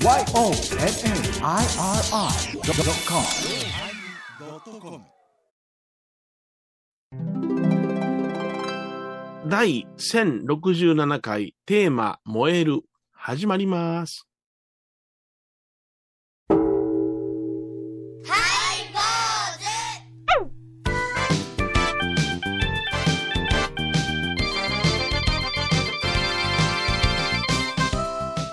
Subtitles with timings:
[0.00, 0.28] YONNIRI.com
[9.48, 12.82] 第1067回テーマ燃える。
[13.12, 14.24] 始まります。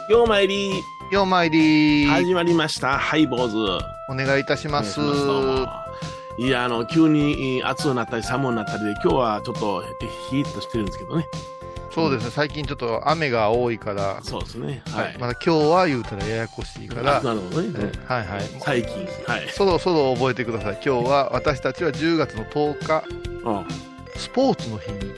[0.09, 0.71] ようまいり、
[1.11, 2.97] ようまいり、始まりました。
[2.97, 3.57] ハイボーズ。
[4.09, 4.99] お願いいたします。
[6.37, 9.83] いや、あの、急に暑くなったり寒くなったりで、今日はちょっと
[10.31, 11.27] ヒーッとしてるんですけどね。
[11.91, 14.81] そうですね、最近ちょっと雨が多いから、そうですね。
[14.87, 15.17] ははいい。
[15.19, 17.67] まだ今日は言うたらややこしいから、あなるほどね。
[17.67, 18.41] うんはいはい。
[18.59, 19.07] 最近。
[19.27, 19.47] はい。
[19.49, 20.81] そろそろ覚えてください。
[20.85, 23.03] 今日は私たちは10月の10日、
[23.45, 23.63] あ
[24.17, 25.13] スポーツの日に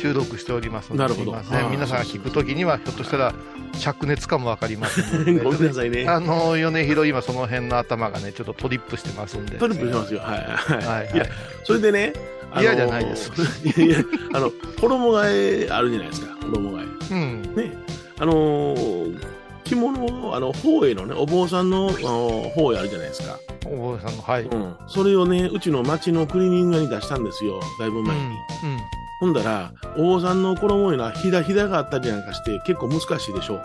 [0.00, 1.32] 収録しておりますので、なるほど
[1.70, 3.34] 皆さんが聞くときには、ひょっとしたら
[3.74, 6.06] 灼熱かもわかりませんので、ごめんなさいね。
[6.08, 9.58] あの米広、今その辺の頭がね、ちょっとトリップしてますんで。
[9.58, 10.20] トリップしますよ。
[10.20, 10.38] はい。
[10.38, 10.84] はい。
[10.86, 11.26] はいはいいや、
[11.64, 12.14] それでね、
[12.50, 13.30] あの嫌じゃないです。
[13.80, 13.98] いや
[14.32, 16.36] あの、衣替えあるじゃないですか。
[16.40, 17.54] 衣替うん。
[17.58, 17.62] え。
[17.62, 17.72] ね。
[18.18, 19.20] あのー、
[19.64, 23.38] 着物、あの、法営のね、お坊さんの、あの、法営あるじゃないですか。
[23.66, 24.42] お坊さんの、はい。
[24.44, 24.74] うん。
[24.88, 27.60] それをね、うちの町のクリーニング屋に出したんですよ。
[27.78, 28.22] だいぶ前に。
[28.22, 33.60] うんほんだら、お坊さんの衣いうのはひだひだがあったりなんかして、結構難しいでしょ。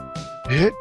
[0.52, 0.72] え？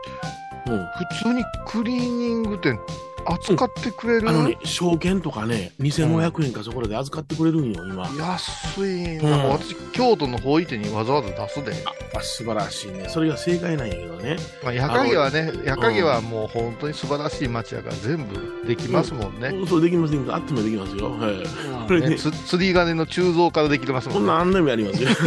[0.67, 0.86] うん。
[0.86, 2.80] 普通にクリーニング店
[3.27, 8.08] 扱ってくれる、あのね、証券とかね、2500円かそこらで預かってくれるんよ、今。
[8.19, 11.72] 安いうんな、私京都の法医店にわざわざ出すで、
[12.14, 13.06] あ素晴らしいね。
[13.08, 14.36] それが正解なんやけどね。
[14.62, 20.36] まあ、矢影はね矢影はもう本当に素晴らしい町やから全部できますもんね,そうできます、できます。
[20.36, 21.11] あってもできますよ。
[21.11, 21.33] はい。
[21.33, 25.08] うん、これね釣り鐘の鋳造からできてますもんねこんなんあんなもやりますよ。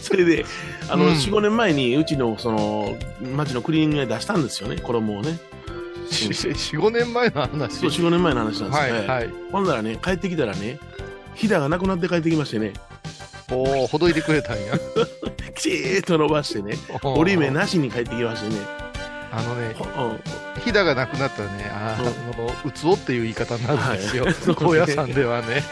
[0.00, 0.44] それで、
[0.88, 2.96] あの、うん4、5年前にうちの、その、
[3.34, 5.38] 町のクリーニング屋に出したんですよね、衣をね。
[6.12, 7.76] 45年前の話。
[7.76, 8.72] そう、4、5年前の話なんですよ。
[8.72, 9.30] はいはい。
[9.50, 10.78] ほんならね、帰ってきたらね、
[11.34, 12.72] ひだがなくなって帰ってきましてね、
[13.50, 14.78] おおほどいてくれたんや。
[15.54, 18.56] きちーっと伸ばしてね、折り目なしに帰ってきましてね、
[19.32, 19.74] あのね
[20.64, 22.46] ひだがなくなったらねあうん。
[22.46, 24.34] のうつおっていう言い方になるんですよ、はい。
[24.54, 25.62] 高野山ではね。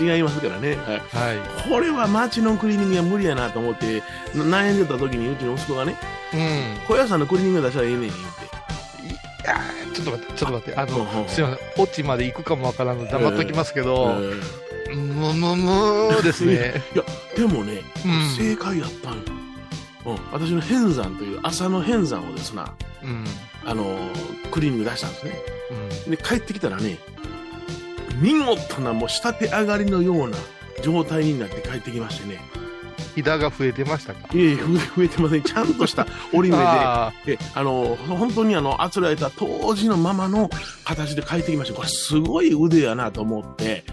[0.00, 0.76] 違いますからね。
[0.76, 0.96] はい。
[0.96, 1.68] はい。
[1.70, 4.02] これは町のクリーニング屋無理やなと思って、
[4.34, 5.96] な悩んでた時にうちの息子がね、
[6.32, 8.43] うん小屋さんのクリーニング屋出したらええねん言って。
[9.94, 14.20] ちょっと待って、ちょっと待って、あの、すいません、オチまで行くかもわからんので黙っときますけうど、ん
[14.94, 16.82] むむむーですね。
[17.36, 19.20] でもね、うん正解やったんよ。
[20.06, 23.24] うん、私の変山という朝の変山をですな、うん。
[23.64, 25.32] あのークリーニング出したんですね。
[26.06, 26.10] うん。
[26.10, 26.98] で、帰ってきたらね、
[28.20, 30.36] 見事なもう仕立て上がりのような
[30.82, 32.40] 状態になって帰ってきましてね。
[33.14, 34.28] ひだが増えてましたか？
[34.36, 35.42] いえいえ、増えてません。
[35.42, 40.50] ちゃんとした折り目で、あの、本当にあの、あつらえた当時のままの
[40.84, 41.74] 形で帰ってきました。
[41.74, 43.84] これすごい腕やなと思って、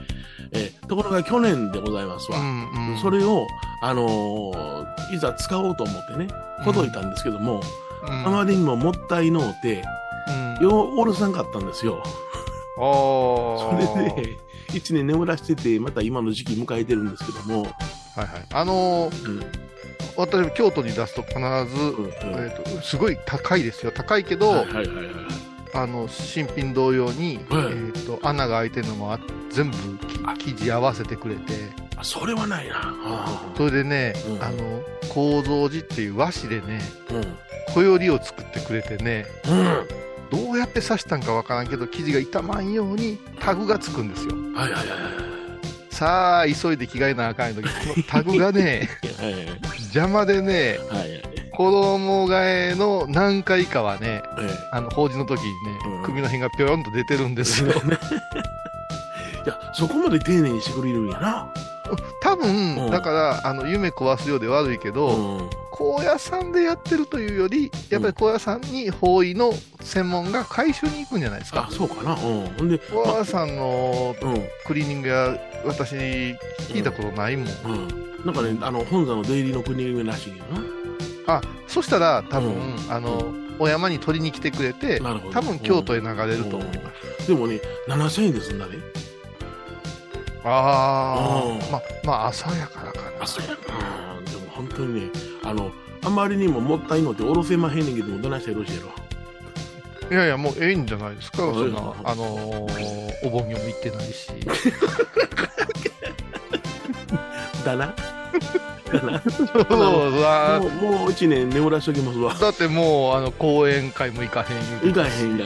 [0.54, 2.42] え、ところが去年でございますーうわ。
[2.42, 2.98] んうん。
[3.00, 3.48] それを、
[3.82, 6.28] あのーいざ使おうと思ってね、
[6.64, 7.62] ほどいたんですけども、
[8.08, 9.84] うん、あまりにももったいのうて、
[10.59, 12.02] うん、ようおろさんかったんですよ。
[12.03, 14.38] あそーれで、
[14.74, 17.68] 一年眠らしてて、また今の時期迎えてるんですけども、
[18.16, 18.46] はいはい。
[18.54, 19.44] あのーうん、
[20.18, 22.12] 私も京都に出すと必ず、うん、うん。
[22.12, 23.92] えーと、すごい高いですよ。
[23.92, 25.06] 高いけど、はいはいはいはい。
[25.74, 29.20] あの、新品同様に、はいえーと、穴が開いてるのもあ
[29.50, 29.78] 全部
[30.38, 31.54] き生地合わせてくれて、
[31.96, 32.76] あ、それはないな。
[32.84, 34.84] あそれでね、うんあの、
[35.14, 37.38] 構造寺っていう和紙でね、あうん。
[37.74, 39.88] 小よりを作ってくれてね、うん。
[40.32, 44.34] どうやって刺したんかわからんけど、生地が傷まんようにタグがつくんですよ。
[44.56, 45.31] はいはいはいはい。
[46.02, 47.68] さあ、急いで着替えなあかんのに、
[48.08, 48.90] タグがね、
[49.20, 49.46] はいはい
[49.94, 51.22] 邪魔でね、はいはい。
[51.52, 57.72] 衣替えの何回かはね、えあの、法事の時にね、うん首の辺がぴょよんと出てるんですよ。
[59.74, 61.54] そこまで丁寧にしてくれるんやな。
[62.22, 65.50] 多分、うんだから、あの、夢壊すようで悪いけど、うん。
[65.72, 71.73] 高野山でやってるというより、やっぱり高野山に法医の専門が回収に行くんじゃないですかあ、。
[71.73, 72.18] そうかな。
[72.59, 72.70] うん。
[72.70, 74.44] で、高野山のうん。
[74.66, 77.47] クリーニング屋、私、聞いたことないもん。
[77.47, 78.26] うん。
[78.26, 80.44] なんかね、あの、本座の出入りの国らしいよ
[81.28, 85.00] あ、そしたら、多分、うんあの、お山に取りに来てくれて。
[85.32, 87.28] 多分京都へ流れると思います。
[87.28, 88.78] でもね、7000円ですんだね。
[90.43, 93.23] あうんあ、ま、まあ、朝やからかな。
[93.23, 93.58] あ、そうやな。
[94.17, 94.26] うん。
[94.26, 95.09] でも本当にね、
[95.43, 95.72] あの、
[96.03, 98.91] あまりにももったいのっておろせまへんねんけども、どないしたらよろしいやろ？
[100.11, 104.29] いやいや、もうええんじゃないですか、そんなうん、あのーお盆にも行ってないし。
[107.64, 107.94] だな。
[108.91, 112.34] そうもう、もう一年眠らしときますわ。
[112.34, 115.46] だってもう、あの、講演会も行かへん言うていかへん、いかへん、いか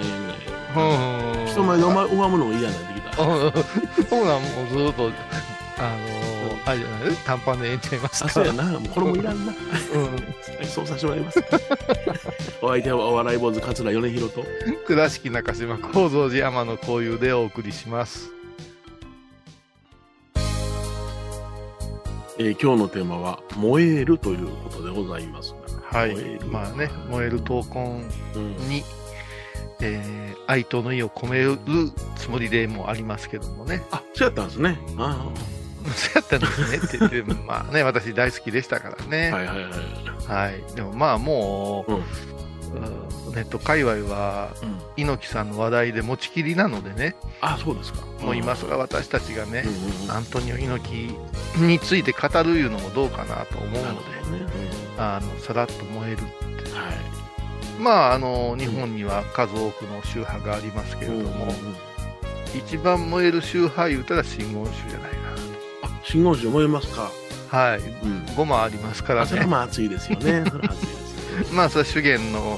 [0.80, 1.42] へん。
[1.42, 1.48] うん。
[1.48, 5.12] 人前でお前、拝むのも嫌になんそうなん、もうずっと、
[5.78, 5.96] あの
[6.66, 7.16] あれじゃない？
[7.26, 8.34] 短パンでええんちゃいますあ、か。
[8.34, 8.64] そうやな。
[8.64, 9.52] もうこれもいらんな。
[9.52, 10.66] うん。
[10.66, 11.44] そうさせてもらいます。
[12.62, 14.44] お相手はお笑い坊主桂米広と。
[14.88, 18.32] 倉敷中島幸三寺山の交友でお送りします。
[22.38, 25.56] えー今日のテーマは、燃えるということでございます。
[25.84, 26.48] はい燃える。
[26.48, 28.04] まあね、燃える闘魂
[28.36, 28.56] うん。
[29.80, 31.58] に、えー愛との意を込める
[32.16, 33.84] つもりでもありますけどもね。
[33.92, 34.80] あ、そうやったんですね。
[34.98, 35.28] あ
[35.96, 39.32] そうやったんですねって言って、 まあね、私大好きでしたからあね。
[39.32, 39.72] はいはいはい。
[40.28, 40.76] はい。
[40.76, 42.06] でもまあもう、うんうん
[43.36, 44.80] ネット界隈はうん。
[44.98, 48.00] 猪木さんの話題で持ちきりなのでね、あ、そうですか。
[48.22, 50.12] もう今更私たちがねうん、うんうん。
[50.12, 50.90] アントニオ猪
[51.56, 53.96] 木について語るいうのもどうかなと思うので、ね。
[54.98, 56.20] あのさらっと燃える。
[56.22, 57.15] うんはい。
[57.80, 61.48] まあ、あの日本には数多くの宗派がありますけれども、
[62.56, 65.12] 一番燃える宗派言うたら真言宗じゃない
[65.84, 66.96] あ、真言宗燃えますか。
[66.96, 67.12] か
[67.52, 67.60] な。
[67.60, 67.80] はい。
[67.80, 68.26] うん。
[68.36, 69.52] 5もありますからあ、それはね。
[69.52, 70.44] まあ暑いですよね。
[71.52, 72.58] まあ、それは修験の、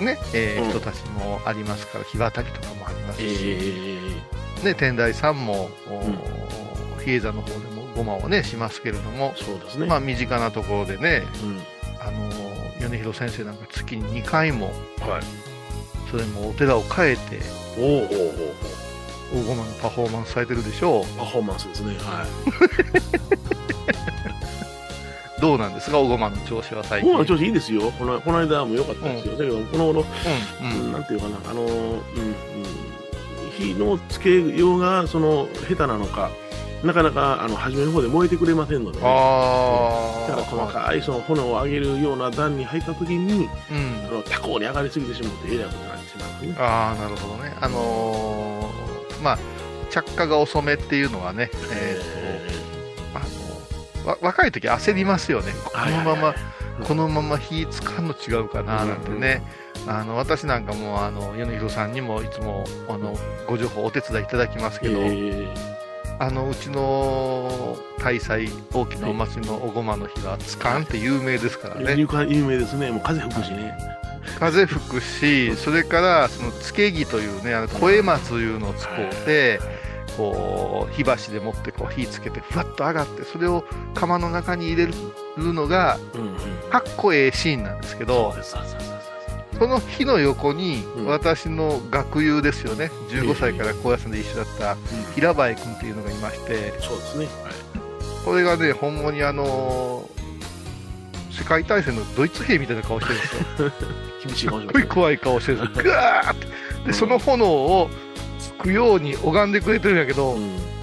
[0.00, 3.38] ね、えーうん人たちもありますから、日渡りとかもありますえし、
[4.62, 6.18] えね、天台さんも、おん
[7.04, 9.86] 比叡山の方でもごまをね、しますけれども、そうですね。
[9.86, 11.60] まあ、身近なところでね、うん。
[12.88, 14.66] 米広先生なんか月に2回も、
[15.00, 15.46] はい。
[16.10, 17.40] それもお寺を変えて、
[17.78, 18.86] おおおお
[19.32, 21.96] 大駒のパフォーマンスされてるでしょパフォーマンスですね。
[21.98, 22.26] はい。
[25.36, 25.40] う。
[25.40, 27.10] どうなんですか、大駒の調子は最近？
[27.10, 27.90] 今の調子いいですよ。
[27.92, 29.36] このこの間も良かったですよ。
[29.36, 30.04] だけど、この頃、
[30.62, 30.92] うん、うん。
[30.92, 32.00] なんていうかな、あの、うん、うん、
[33.58, 36.30] 火のつけようが、その、下手なのか、
[36.86, 39.02] なかなか、あの、初めの方で燃えてくれませんので、ね。
[39.02, 44.12] だから細かいその炎を上げるような段に入った時に、うんあ。
[44.12, 46.56] の多幸に上がりすぎてしまってえらいことになってしまうんですね。
[46.58, 47.54] ああ、なるほどね。
[47.60, 49.38] あのーまあ、
[49.90, 53.22] 着火が遅めっていうのはね、えーと、あ
[54.04, 55.52] の、わ若い時焦りますよね。
[55.64, 56.34] このまま、
[56.86, 59.42] このまま火つかんの違うかな、なんてね。
[59.88, 63.16] あの、私なんかも、あの、米広さんにもいつも、あの、
[63.46, 65.48] ご情報お手伝いいただきますけど、え
[66.18, 71.94] あの、うちの大祭、大きなお祭りのおごまの日は、つかんって有名ですからー、ね。
[71.96, 72.90] 有有名ですね。
[72.90, 73.76] もう風吹くしね。
[74.38, 79.60] 風吹くし、それから、その、つけ木というね、あの、声松いうのを使って、
[80.16, 83.64] こう、火箸で持って、こう、火つけて、ふわっと上がって、それを
[83.94, 85.98] 窯の中に入れるのが。
[86.70, 88.95] かっこええシーンなんですけどそう、う
[89.58, 94.76] その火の横にうん、私の学友ですよね、15歳から高野山で一緒だった
[95.14, 97.24] 平林君っていうのがいまして、そうですね。
[97.26, 97.54] はい。
[98.24, 100.08] これがね、ほんまにあの
[101.30, 103.72] 世界大戦のドイツ兵みたいな顔してるんですよ。
[104.26, 104.86] 厳しいかもしすっごい。
[104.88, 105.82] 怖い顔してるんですよ。
[105.84, 106.46] ぐわーって。
[106.86, 107.90] で、その炎を
[108.38, 110.76] つくように拝んでくれてるんやけど、うん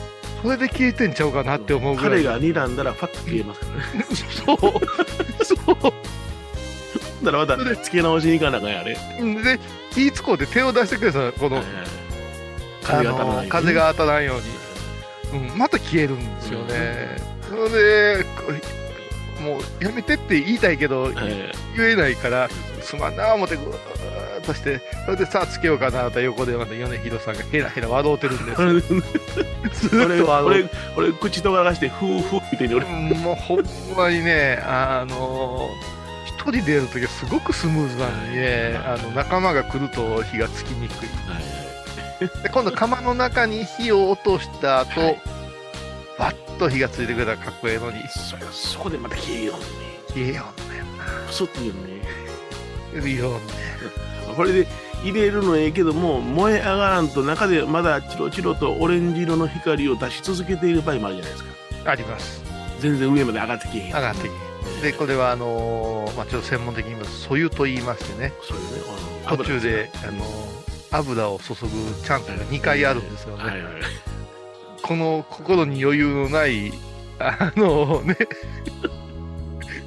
[0.43, 2.23] それで消えてんちゃうかなって思うぐらい。
[2.23, 4.05] 彼が睨んだらファッと消えますからね。
[4.13, 4.57] そう。
[5.45, 5.93] そう。
[7.23, 8.97] だからまた付け直しに行かなあかんやね。
[9.43, 9.59] で、
[9.91, 11.61] 火つこうて手を出してくれたこの、
[12.83, 14.63] 風が当たらないようにあの風が当たらないように。
[15.33, 17.17] うん、また消えるんですよね。
[17.49, 17.69] それ
[18.19, 18.25] で、
[19.41, 22.49] もうやめてって言いたいけど、え言えないから、
[22.81, 29.00] すまんな思って、ぐーっとして、それでさあつけようかなと横でまた米広さんがヘラヘラ笑うてるんですよ。
[29.89, 33.63] ず俺、っとあの、俺、俺、口とがらして、ふーふーみたいに俺、もうほん
[33.98, 35.92] まにね、あの一
[36.51, 41.09] 人でやるときはすごくスムーズなのにね、あの仲間が来ると火がつきにくい。
[42.43, 45.21] で今度窯の中に火を落とした後、はい
[46.17, 49.65] バッと火がついてくれたらかっこええのに、それそこでまた消えようね。
[50.09, 50.43] 消えよ
[51.27, 51.79] プスッと言うね。
[52.93, 53.12] うね。
[53.12, 53.39] いいよね。
[54.35, 54.67] これで
[55.03, 61.91] 入れるのええけども、燃え上がらんと中でまだチロチロとオレンジ色の光を出し続けている場合もあるじゃないですか。
[61.91, 62.43] あります。
[62.79, 63.95] 全然上まで上がってけえへん。
[63.95, 64.52] 上がってきて。
[64.82, 68.63] で、これはあのーまあちょっと専門的に言いますと、素湯と言いましてね、そうね。
[69.25, 70.53] あの途中で、あのー
[70.96, 73.43] 油を注ぐチャンスが2回あるんですよね。
[73.43, 73.74] はいはい。
[74.84, 76.72] この心に余裕のない、
[77.17, 78.15] あのね、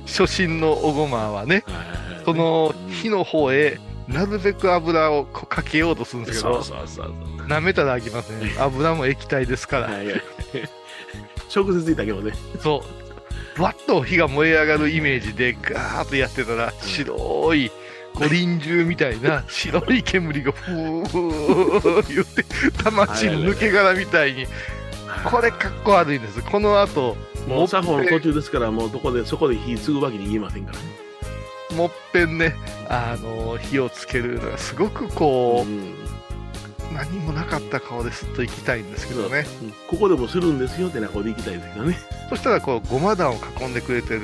[0.07, 3.79] 初心のおごまはね、はいその火の方へ
[4.09, 7.47] なるべく油をかけようとするんですけど、そうそうそうそう。
[7.47, 8.61] 舐めたらあきません。
[8.61, 9.87] 油も液体ですから。
[9.87, 10.23] はいはい。
[11.55, 12.33] 直接言ったけどね。
[12.61, 13.06] そう。
[13.59, 17.71] わっと火が燃え上がるイメージでガーッとやってたら、白い、
[18.15, 22.45] 五輪中みたいな白い煙がふー言って、
[22.83, 24.47] 魂の抜け殻みたいに、
[25.25, 26.43] これかっこ悪いんです。
[26.43, 27.17] この後、
[27.49, 30.85] もう作法の途中ですから、もうどこで、そこで火継ぐわけに言えませんからね。
[31.77, 32.55] もっぺんね、
[32.89, 36.06] あの、火をつけるのがすごくこう、ん
[36.97, 39.45] 何もなかった顔ですっと行きたいんですけどね。
[39.63, 41.99] うんここでもするんですよってな、こうで行きたいですけどね。
[42.31, 44.23] そしたら、こう、ごま団を囲んでくれてる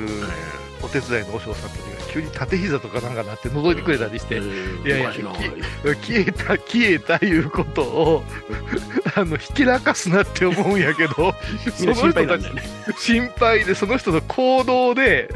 [0.81, 8.23] お手伝いの和尚さんたちが急に縦膝とかなんかなって覗いてくれたりして、いやいや消えた、消えたいうことを、
[9.15, 11.33] あの、ひけらかすなって思うんやけど、
[11.79, 12.63] みんな心配なんちね。
[12.97, 15.33] 心配で、その人の行動で、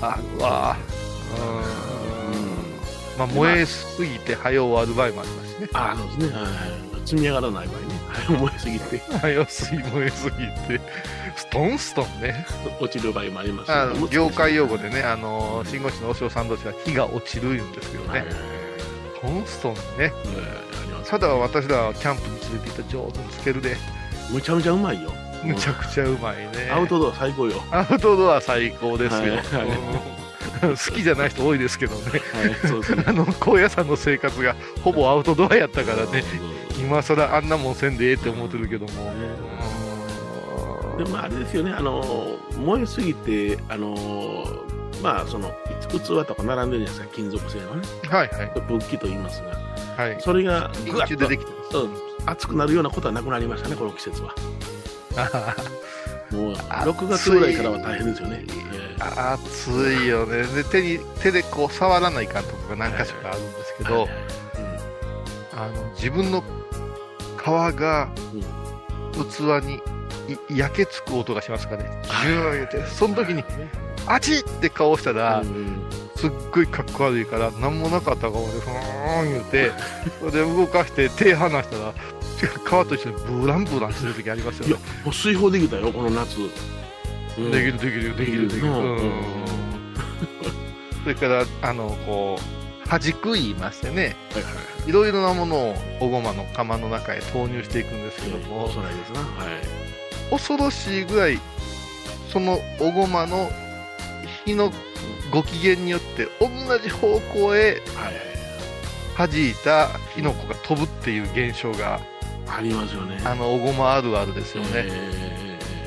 [0.00, 0.93] あうわうん
[3.18, 5.68] まあ、燃えすぎて早終わる場合もありますしね。
[5.72, 6.36] ああ、そうですね。
[6.36, 6.48] はい
[7.04, 7.86] 積み上がらない場合ね。
[8.08, 10.36] はい燃えすぎて早すぎ、燃えすぎ
[10.78, 10.80] て、
[11.36, 12.46] ストンストンね。
[12.80, 18.30] 落ちる場合もありますしあの業界用語でね、あの、信号師の和尚さん同士は火が落ちる言うんですけどねはい。
[18.30, 20.12] ストンストンね。
[20.24, 23.76] うんただ私らはキャンプに連れて行ったら上手につけるで、
[24.32, 25.12] むちゃむちゃうまいよ。
[25.44, 26.70] むちゃくちゃうまいね。
[26.72, 27.62] アウトドア最高よ。
[27.70, 29.20] アウトドア最高ですよ。
[29.20, 30.23] はい
[30.62, 32.02] 好きじゃない人多いですけどね。
[32.10, 33.04] はい、そうですね。
[33.08, 36.24] あの高野山の生活がほぼアウトドアやったからね、
[36.78, 39.12] 今そらあんなもんせんでええって思ってるけども。
[40.98, 43.96] でもあれですよね、あの燃えすぎて、あの
[45.02, 45.52] まあ、その
[45.88, 50.16] 器とか並んでるじゃないですか、金属製のね、はいはい仏器と言いますが、はい。
[50.20, 51.76] それがぐわっと中でできてます。
[51.78, 54.34] うん熱くなるようなことはなくなりましたね、この季節は。
[56.30, 58.44] もう6月ぐらいからは大変ですよね。
[59.34, 60.44] 暑いよね。
[60.44, 64.08] で手に手でこう触らないかんとこが何箇所かあるんですけど、
[65.56, 66.42] あの自分の
[67.38, 68.08] 皮が
[69.12, 69.80] 器に
[70.52, 72.86] い焼けつく音がしますかね、ジュー言って。
[72.86, 73.44] その時に
[74.06, 75.84] あちって顔したら、うん
[76.16, 79.72] すっごいかっこ悪いから何もなかった顔でふーん言うて
[80.20, 86.38] それで動かして手離したら皮と一緒にブランブランする時ありますよいやね、もう炊飯できたよ、この夏。
[87.38, 87.50] うん。
[87.50, 88.68] できるできるできるできる、
[91.02, 92.38] それからあのこ
[92.84, 94.16] う端く言いましてね。
[94.32, 94.50] はいは
[94.86, 94.92] いい。
[94.92, 99.20] ろいろなものをおごまの釜の中へ投入していくんですけども、おそらいですな。
[99.20, 100.30] はい。
[100.30, 101.38] 恐ろしいぐらい
[102.32, 103.50] そのおごまの
[104.44, 104.72] 火の
[105.30, 106.48] ご機嫌によって同
[106.78, 108.14] じ方向へはい
[109.16, 112.00] 弾いた火の粉が飛ぶっていう現象が
[112.48, 113.20] ありますよね。
[113.24, 115.33] あのおごまあるあるですよね、えー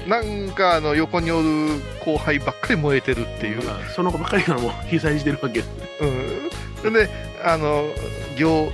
[0.07, 5.59] なんかあの横におる後輩ばっかり燃えてるっていう、まあその子ばっかりがもう被災してるわけ。
[5.59, 5.69] です。
[6.83, 7.09] うん、で
[7.43, 7.85] あの
[8.37, 8.71] 行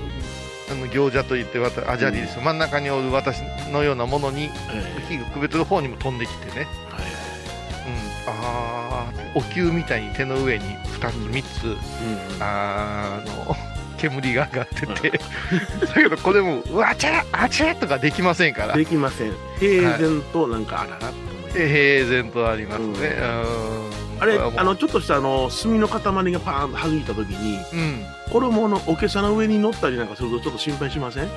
[0.71, 7.03] あの行者といってわたアジャリです、真ん中におる私のようなものにえ火がくべてる方にも飛んできてね、ーはい
[7.87, 11.65] うん、あーお灸みたいに手の上に2つ3つ。
[11.65, 11.77] うん
[12.39, 13.72] あの
[14.09, 18.75] 煙が上がってて、だけどこれもうわちゃあちゃとかできませんから。
[18.75, 19.33] できません。
[19.59, 22.95] 平然となんかあららっと思い平然とありますね、うん。
[22.95, 22.99] う
[23.89, 23.91] ん。
[24.19, 28.05] あれ、あの、ちょっとしたあの、炭の塊がパーンと弾いたときに、うん。
[28.31, 31.29] 衣のおけさの上に乗ったりなんかするとちょっと心配しません？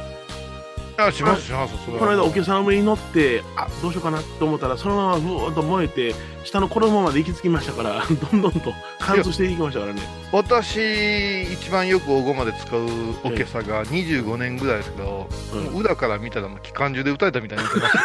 [0.98, 10.00] あしますしますこの間おけさの上に乗って、あ、どうしようかなと思ったら、そのままふーっと燃えて、下の衣まで行き着きましたから、 どんどんと貫通していきましたからね。
[10.32, 12.86] 私一番よくおごまで使う
[13.24, 15.80] おけさが25年ぐらいですけど、うん。
[15.80, 17.96] 裏から見たらもう機関銃で撃たれたみたいになってます。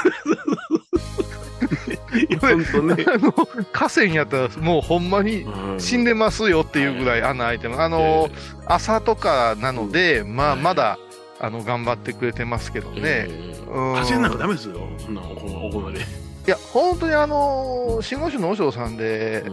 [2.42, 3.06] 本当ね。
[3.08, 3.32] あの
[3.72, 5.80] 河川やったらもうほんまにうん。
[5.80, 7.82] 死んでますよっていうぐらい穴開いてます。
[7.82, 8.30] あの、
[8.66, 10.98] 朝とかなので、まあ、まだ
[11.44, 13.96] あの頑張ってくれてますけどね、えーうん。
[13.96, 14.88] 走んなんかダメですよ。
[15.00, 16.00] そんなおこおこまで。
[16.00, 16.04] い
[16.46, 19.44] や本当にあの信号種の和尚さんで、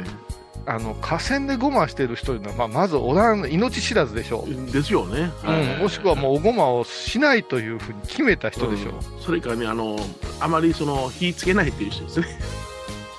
[0.67, 5.31] あの河川でごましてる人いうのは、まあ、まずおらん命知らずでしょう、ですよね。
[5.47, 9.23] うん、もしくはもうおごまをしないというふうに決めた人でしょう、うん。
[9.23, 9.99] それからね、あの、
[10.41, 12.27] あまりその、火つけないっていう人ですね。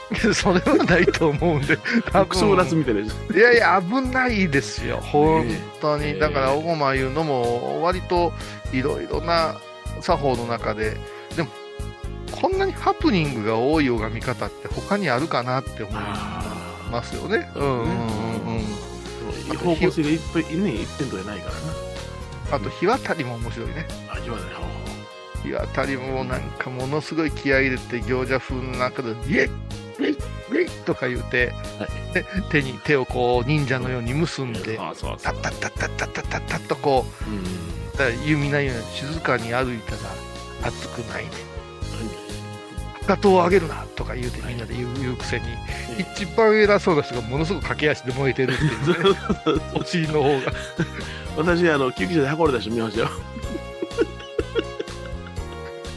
[0.34, 1.78] それはないと思うんで、
[2.12, 3.02] 多クソラス分みたいな。
[3.02, 5.46] いやいや、危ないですよ、本
[5.82, 6.06] 当に。
[6.08, 8.34] ええだから、おごまいうのも、割と
[8.74, 9.56] いろいろな
[10.02, 10.98] 作法の中で、
[11.36, 11.50] でも、
[12.32, 17.50] こんなにハプニングが多い拝み方って、他にあるかなって思いあますよね。
[17.56, 17.94] うんうんうんうん。
[19.52, 19.58] あ。
[19.60, 22.58] 方向性がいっぱいね、一点とやないからな。
[22.58, 23.86] あと、日渡りも面白いね。
[24.10, 24.50] あ、今だね。
[25.44, 29.50] 日渡りもなんかものすごい気合い入れて、行者風の中で、イェイ
[30.00, 37.44] グイッェイとか言うて、はい、で手に手をこう忍者のように結んで、タッタッタッタッタッタッタッタッとこう、うん、
[37.98, 39.98] だ弓ないように静かに歩いたら
[40.64, 41.32] 熱くないね。
[43.02, 45.46] かかとを上げるなとか言うてみんなで言う,、言うくせに、
[45.98, 49.20] 一番偉そうな人がものすごく駆け足で燃えてるっていうね。
[49.74, 50.54] お尻の方が。
[51.38, 53.10] 私あの救急車で運ばれた人見ましたよ。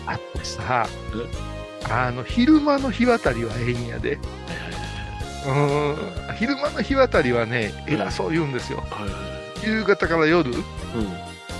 [0.06, 0.86] あってさ。
[1.92, 4.18] あの、昼間の日渡りはええんやで。
[5.46, 5.96] うん。
[6.36, 8.78] 昼間の日渡りはね、偉そう言うんですよ。
[8.90, 10.62] はいはい夕方から夜、うん。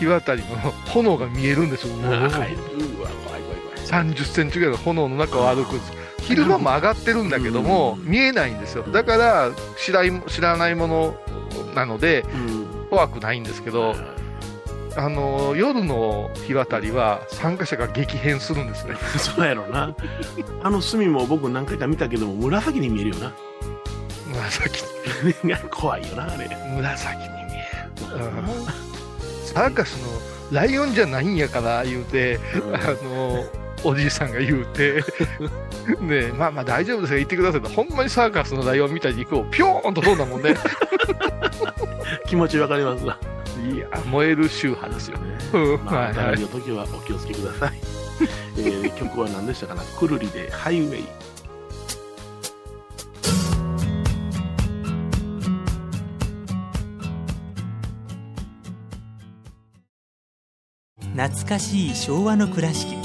[0.01, 0.57] 日渡りの
[0.89, 1.95] 炎が見えるんですよ。
[1.99, 2.19] はい。
[2.19, 3.43] うわ、怖い怖い
[3.87, 4.05] 怖い。
[4.07, 5.93] 30センチぐらいの炎の中を歩くんです。
[6.23, 8.83] 昼間も上がってるんだけども、うん見えないんですよ。
[8.85, 11.15] だから知らい、知らないもの
[11.75, 12.87] なので、うん。
[12.91, 13.95] 怖くないんですけど、
[14.97, 18.95] あの、夜の日渡りは参加者が激変するんですね。
[19.19, 19.95] そうやろな。
[20.63, 23.33] あの隅も僕何回か見たけども、紫に見えるよな。
[24.29, 24.85] 紫、
[25.71, 26.49] 怖いよな、あれ。
[26.75, 28.27] 紫に見える。
[28.27, 28.29] う
[28.89, 28.93] ん
[29.53, 30.09] サーカスの
[30.51, 32.41] ライオンじゃないんやから言うて、
[32.73, 33.45] あの、
[33.85, 35.03] おじいさんが言うて、
[36.01, 40.55] ねえまあまあ大丈夫ですよ、言ってくださいと、ほんまにサーカスのライオンみたいにこう、ぴょーんと飛んだもんね。
[42.27, 43.19] 気持ちわかりますわ。
[43.63, 45.19] いや、燃える宗派ですよ。
[45.53, 47.79] う んまあ、お便りの時はお気をつけください。
[48.59, 49.83] えー曲は何でしたかな？
[49.83, 51.05] くるりでハイウェイ。
[61.17, 62.97] 懐かしい昭和の倉敷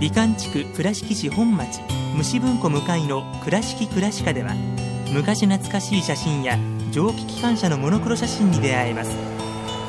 [0.00, 1.80] 美観地区倉敷市本町
[2.16, 4.54] 虫文庫向かいの「倉敷倉歯科」では
[5.12, 6.58] 昔懐かしい写真や
[6.90, 9.37] 蒸気機関車のモノクロ写真に出会えます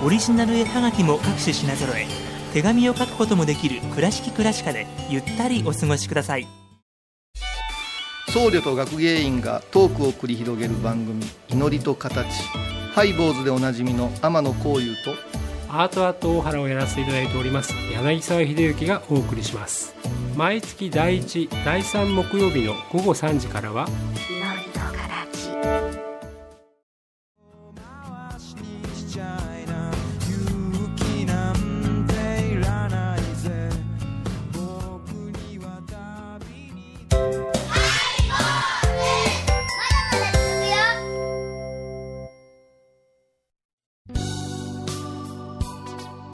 [0.01, 2.07] オリジナル絵はがきも各種品揃え。
[2.53, 6.47] 手紙を書くこともできる「倉敷倉歯科」でゆったりお過ごしください。
[8.29, 12.25] 僧侶と学芸員がトークを繰り広げる番組「祈りと形」
[12.95, 15.15] ハイ坊主でおなじみの天野幸雄と
[15.67, 19.93] アートアート大原をやらせていただいております柳沢秀幸がお送りします。
[20.35, 23.87] 毎月第1第3木曜日の午後3時からは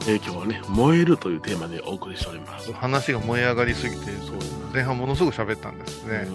[0.08, 2.72] えー今日はね、燃えるというテーマでお送りしております。
[2.72, 4.36] 話が燃え上がりすぎて、そう
[4.72, 6.28] 前半ものすごく喋ったんですね。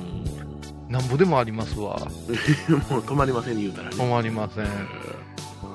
[0.89, 1.95] うなんぼでもありますわ。
[1.95, 1.99] ん
[2.91, 3.95] もう止まりませんね、言うたらね。
[3.95, 4.67] 止まりません。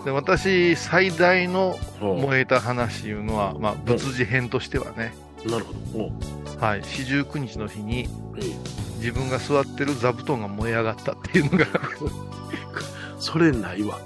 [0.05, 5.15] で私、最大のお燃えた話いうのは、まあ、仏事編としてはね、
[5.47, 6.05] なるほど。
[6.61, 11.69] おはい、四十九日の日にえー自分が座ってる座布団が燃え上がったっていうのが、い
[13.21, 13.99] それないわ。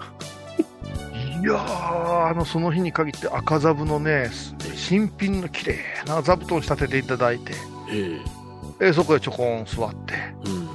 [1.45, 4.31] やー、あの、その日に限って赤座布のね、
[4.75, 5.77] 新品の綺麗
[6.07, 7.53] な座布団仕立てていただいて、
[7.93, 8.21] え
[8.89, 10.69] えそこへちょこん座って、えうん。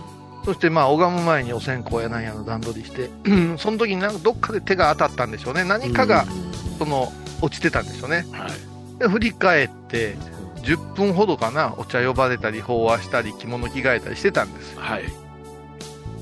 [0.46, 5.64] そしてまあ拝む前にお線香やなんやの段取りして、う んその時になんかどっかで手が当たったんでしょうね。
[5.64, 8.26] 何かがうんその落ちてたんでしょうね。
[8.32, 9.00] はい。
[9.00, 10.16] で振り返って、
[10.64, 14.82] 10分ほどかな、お茶呼ばれたり、法話したり、着物着替えたりしてたんですよ。
[14.82, 15.04] はい。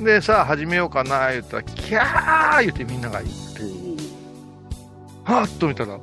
[0.03, 3.61] で、さあ始めようかな、言ったら、キャー言ってみんなが言って、
[5.23, 5.99] はーっと見たら、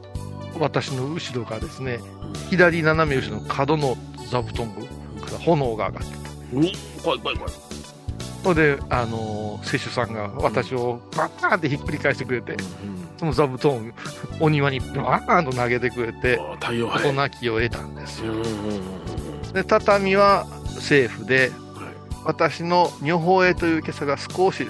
[0.59, 2.01] 私の後ろがですね、
[2.49, 3.97] 左斜め後ろの角の
[4.31, 4.87] 座布団部
[5.21, 6.17] から炎が上がって
[6.55, 6.63] うん。
[7.03, 7.53] 怖い怖い怖い。
[8.43, 12.57] それで、あのー、施主さんが私をバッーンってひっくり返してくれて、
[13.19, 13.81] その座布団を
[14.41, 17.13] お庭にバーンと投げてくれて、お太陽事杯。
[17.15, 18.35] なきを得たんですよ。
[19.53, 20.47] で、畳は
[20.81, 21.91] セーフで、はい
[22.25, 24.67] 私の女宝絵という今朝が少し、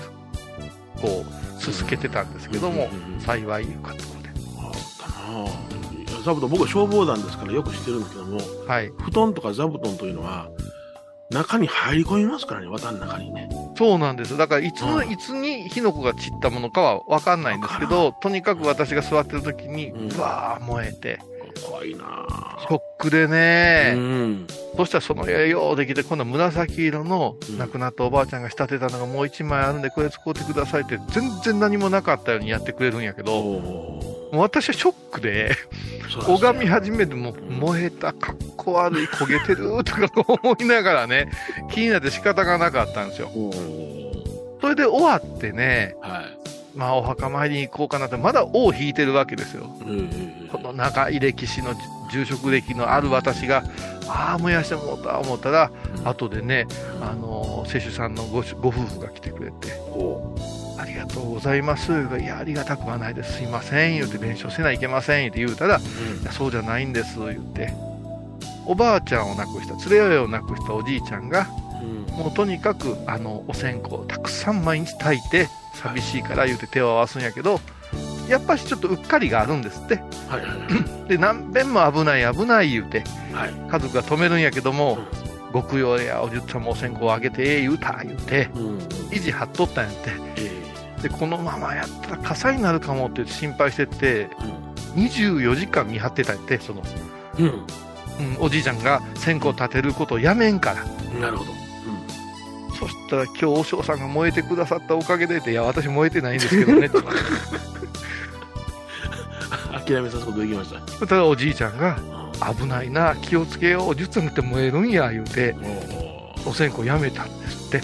[1.03, 1.25] こ
[1.59, 4.20] う、すすけてたんですけども幸いいうかった
[6.25, 8.91] 座布団、僕は消防団ですからよく知ってるんですけども、はい。
[8.99, 10.51] 布団とか座布団というのは、
[11.31, 13.49] 中に入り込みますからね、綿の中にね。
[13.77, 14.37] そうなんです。
[14.37, 21.21] だから、いついつに火の粉が散ったものかはわかんないんですけど、とにかく私が座ってる時に、うんうわー燃えて、
[21.65, 22.27] 怖いな。
[22.29, 24.47] あショックでね、うん。
[24.77, 27.59] そしたらその絵ようできて、今度は紫色のうん。
[27.59, 40.09] 亡くなったおばあちゃんが仕立てたのがもう一枚あるんで、これ使ってくださいって、全然何もなかったようにやってくれるんやけど、もおう私はショックで、ー拝み始めても、燃えた、かっこ悪い、焦げてるとか
[40.43, 41.31] 思いながらね、
[41.73, 43.31] 気になって仕方がなかったんですよ。
[44.61, 46.41] それで終わってね、はい。
[46.75, 49.67] まあお墓参りに行こうかなって、まだ尾を引いてるわけですよ。
[49.87, 51.75] えこの長い歴史の
[52.11, 53.65] 住職歴のある私が、
[54.09, 55.71] ああ、燃やしてもうた思ったら、
[56.05, 56.67] 後でね、
[57.01, 60.35] あの、施主さんのごしご夫婦が来てくれて、お
[60.79, 61.93] ありがとうございます。
[61.93, 63.39] いや、ありがたくはないです。
[63.39, 63.99] すいません。
[63.99, 65.21] 言うて、弁償せないけません。
[65.21, 67.19] 言うて言うたら、いやそうじゃないんです。
[67.19, 67.73] 言って。
[68.67, 71.47] おばあちゃんを亡くした、連れ親を亡くしたおじいちゃんが、
[71.83, 77.61] うんもうとにかく、あの、お線香をたくさん毎日炊いて、寂しいから言うて手を合わすんやけど、
[78.29, 79.97] やっぱしちょっとうっかりがあるんですって。
[80.29, 83.53] はいはい で、何遍も危ない危ない言うて、はい。
[83.71, 84.99] 家族が止めるんやけども、
[85.53, 88.79] 極用やおじゅっちゃんもお線香をあげてええ言うた言うて、うん。
[89.11, 90.11] 維持張っとったんやって。
[90.37, 94.31] えで、このままやったら火災になるかもって心配してて、え
[94.95, 96.83] 24時間見張ってたんやって、その、
[97.39, 97.47] うん。
[97.47, 100.85] うん、おじいちゃんが線香立てることをやめんから。
[101.15, 101.21] うん。
[101.21, 101.70] なるほど。
[102.81, 106.87] そしたら今日お嬢さんが燃えてくださったおかげでって、いや、私燃えてないんですけどね。
[106.95, 107.03] うん。
[109.85, 111.07] 諦めさすことできました。
[111.07, 111.99] たらおじいちゃんが、
[112.59, 115.55] 危ないな、気をつけよう、10分って燃えるんや、言うて、
[116.47, 117.79] お線香やめたんですって。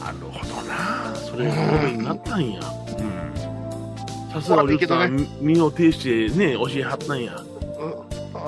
[0.00, 1.12] なるほどな。
[1.16, 2.60] それがごめになったんや。
[4.32, 7.42] さすがおじさん、身を挺してね、教えはったんや。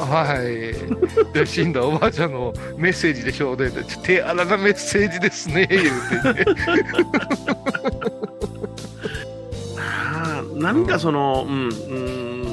[0.06, 1.32] はい。
[1.32, 3.70] で、死んだおばあちゃんのメッセージでしょうね。
[3.70, 5.82] ちょ手荒なメッセージですね、言う
[6.34, 6.44] て、ね。
[9.78, 12.44] ああ、何かその、うん、うん、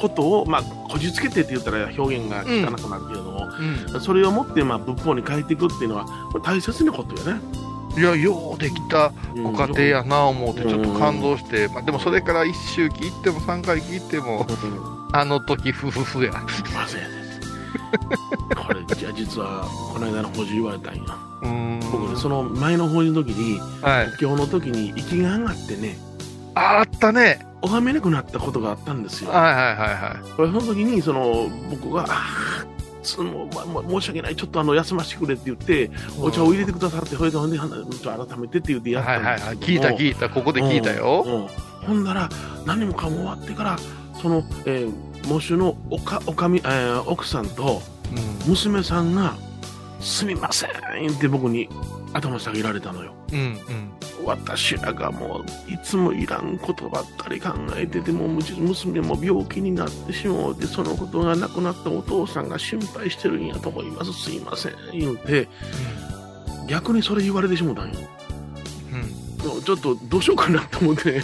[0.00, 3.48] ことを、まあ、こじつけてって言ったら表現が汚くなるけれども、
[3.94, 4.00] うん。
[4.00, 6.06] それをもって、まあ、仏法に変えていくっていうのは、
[6.42, 7.40] 大切なことよね。
[7.96, 14.46] いや、ようできたご家庭やな思うて、ちょっと感動して、まあ、でもそれから一周期行っても三回忌行っても、
[15.12, 16.32] あの時、ふふふや。
[16.32, 17.40] まずやです。
[18.56, 21.04] これ、じゃあ実は、この間の法事言われたんよ。
[21.42, 21.80] うーん。
[21.90, 24.06] 僕ね、その前の法事の時に、はい。
[24.20, 25.98] 今日の時に息が上がってね、
[26.54, 27.46] ああったね。
[27.62, 29.30] 拝めなくなったことがあったんですよ。
[29.30, 32.64] はいはいはいはこれその時に、その、僕が、ああ、
[33.02, 33.48] その
[33.88, 35.90] 申し訳ない、ちょっとあの休ませてくれって言って、い。
[36.20, 37.68] お茶を入れてくださって、それでほんで、改
[38.38, 39.56] めてって言ってやったはいはいはい。
[39.56, 40.28] んですけども聞いた聞いた。
[40.30, 41.24] ここで聞いたよ。
[41.26, 41.48] うんうん
[41.80, 42.28] ほんなら、
[42.66, 43.78] 何もかも終わってから、
[44.20, 47.82] その、えー、喪主のおか、おかみ、えー奥さんと
[48.46, 49.36] 娘さんが、
[50.00, 51.68] すみませんって僕に
[52.12, 53.12] 頭下げられたのよ。
[53.32, 53.38] うん。
[53.38, 53.90] うん
[54.24, 65.48] 私らがもういつもいらんことばっかり考えてても娘も病気になってしもうてそのことが亡くなったお父さんが心配してるんやと思いますすいません言うて
[66.68, 67.98] 逆にそれ言われてしもうたんよ
[68.92, 69.54] うん。
[69.54, 69.62] うん。
[69.62, 71.22] ちょっとどうしようかなと思って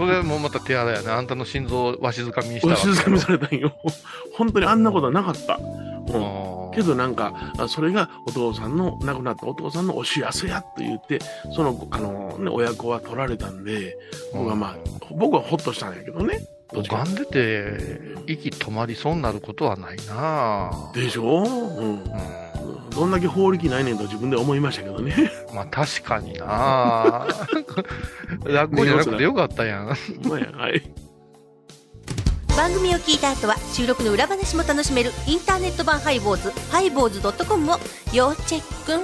[0.00, 1.10] それもまた手荒やね。
[1.10, 3.72] あんたの心臓をわしづかみにしたおわけ静かみされたんよ。
[4.34, 6.70] 本当にあんなことはなかった、うん。
[6.74, 11.18] けどなんか、あそれがお父さんの、亡くなったお父さんのお幸せやと言って、
[11.54, 13.94] その、あの、ね、親子は取られたんで、
[14.32, 14.76] 僕はまあ、
[15.14, 16.40] 僕はほっとしたんやけどね。
[16.72, 17.78] 拝んでて、
[18.26, 21.42] 息止まりそうになることはないなぁでしょ？
[21.42, 21.94] うん。
[21.94, 22.49] う
[22.90, 25.14] どんだけ法力ないねんと自分で思いましたけどね。
[25.14, 25.30] ん。
[25.54, 29.86] まあ確かにな ぁ楽じゃなくてよかったやん。
[29.86, 29.94] ま
[30.34, 30.82] はい。
[32.56, 37.76] 番組を聞いた後は収録の裏話も楽しめるインターネット版ハイボーズハイボーズドットコムを
[38.12, 39.00] 要チェック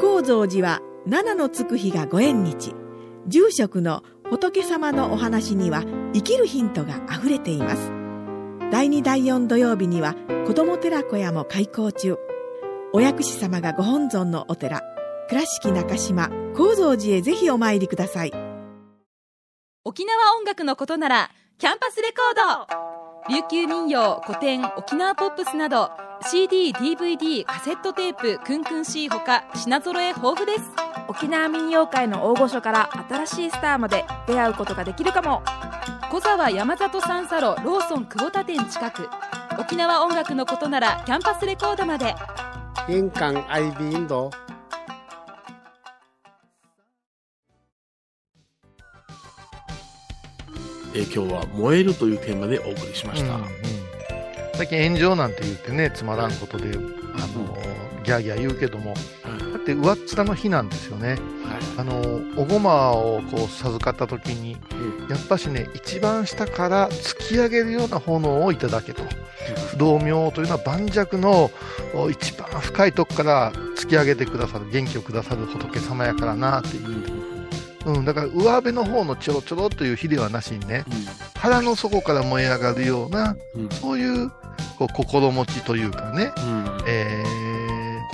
[0.00, 2.72] 高蔵寺は七のつく日がご縁日
[3.26, 5.82] 住職の仏様のお話には
[6.14, 8.07] 生きるヒントがあふれています
[8.70, 10.14] 第2第4土曜日には
[10.46, 12.18] 子ども寺小屋も開校中。
[12.92, 14.82] お薬師様がご本尊のお寺
[15.30, 18.32] 倉敷中島・高蔵寺へぜひお参りください。
[19.84, 22.68] 沖縄音楽のことならキャンパスレコー
[23.28, 23.34] ド。
[23.34, 25.90] 琉球民謡古典沖縄ポップスなど
[26.30, 30.62] CD、DVD、カセットテープクンクン C ほか品揃え豊富です。
[31.08, 35.42] 沖縄民謡界の大御所から新しいスターまで出会うことができるかも
[36.10, 39.08] 小沢山里三佐路ローソン久保田店近く。
[39.58, 42.14] 沖縄音楽のことならキャンパスレコードまで。
[42.88, 44.30] 印港 IB 印度
[50.94, 53.34] えー今日は燃えるというテーマでお送りしました。
[53.34, 53.48] うんうん。
[54.54, 56.82] 最近炎上なんて言ってね、つまらんことで、あの、
[58.02, 58.94] ギャーギャー言うけども、
[59.72, 61.10] って上っ面の日なんですよね。
[61.10, 61.18] はい
[61.76, 64.56] あの、おごまをこう授かった時に、
[65.08, 69.02] やっぱしね、一番下から突き上げるような炎をいただけと。
[69.76, 71.50] 道明というのは盤石の
[71.94, 77.28] お一番深いとこから突き上げてくださる、元気をくださる仏様やからなっていう。
[77.86, 80.84] うん、だから上辺の方のちょろちょろという火ではなしにね、
[81.36, 84.30] 腹の底から燃え上がるような、うんそういう
[84.78, 87.47] こう心持ちというかね、うんえー、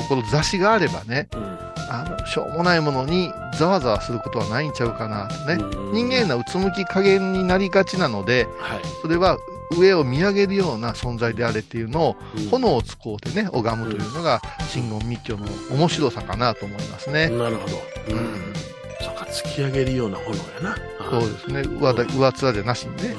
[0.09, 1.59] 心差しがあればね、うん
[1.91, 5.55] あの、しょうもないものにざわざわすることはないんちゃうかなとね。
[5.55, 9.39] うん人間なうつむき加減になりがちなので、はいそれは
[9.79, 17.29] 上を見上げるような存在であれっていうのを、うん炎を使うてね、拝むというのが、真言密教の面白さかなと思いますね。
[17.29, 17.77] なるほど。
[18.09, 18.53] うん。
[19.01, 20.77] そうか、突き上げるような炎やな。
[21.11, 21.63] そうですね。
[21.81, 23.15] 上だ上面じゃなしにね。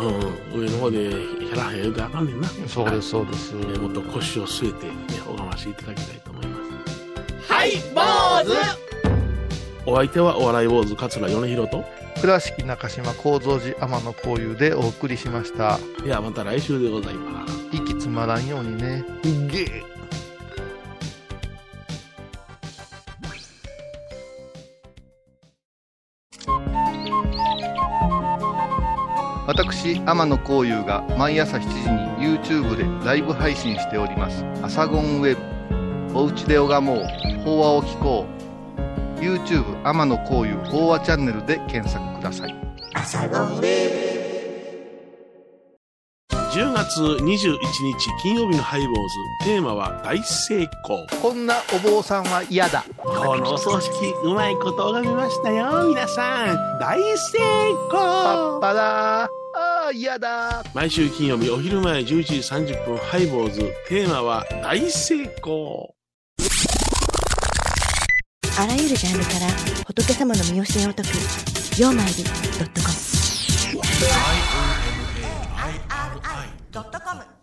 [0.54, 2.48] うん、上の方でヘラヘラ言うてあかんねんな。
[2.68, 3.54] そうです、そうです。
[3.56, 4.94] えーもっと腰を据えて、ね、
[5.26, 6.55] 拝ましていただきたいと思います。
[9.88, 11.86] お相手はお笑い坊主桂米宏と。
[12.22, 15.78] 倉敷中島幸三寺天野幸雄でお送りしました。
[16.04, 17.54] ではまた来週でございます。
[17.72, 19.04] 息つまらんようにね。
[19.24, 19.96] ゲー
[29.48, 31.68] 私天野幸雄が毎朝7時
[32.26, 35.42] に YouTube でライブ配信しております「アサゴンウェブ」
[36.16, 37.06] 「おうちで拝もう。
[37.44, 42.56] 法話を聞こう」YouTube 天野幸雄法話チャンネルで検索ください。
[46.56, 47.60] 10月21日
[48.24, 49.46] 金曜日のハイボーズ。
[49.46, 51.06] テーマは大成功。
[51.22, 52.86] こんなお坊さんは嫌だ。
[52.98, 53.92] このお葬式
[54.24, 55.90] うまいこと拝みましたよ。
[55.90, 56.80] 皆さん。
[56.80, 57.40] 大成
[57.92, 60.64] パッ功パだあー嫌だ。
[60.74, 63.60] 毎週金曜日お昼前11時30分ハイボーズ。
[63.90, 65.95] テーマは大成功
[68.58, 69.48] あらゆるジャンルから
[69.86, 71.10] 仏様の身教えを解く
[71.78, 72.94] 「曜マイルドットコム」
[76.72, 77.35] 「IRI.com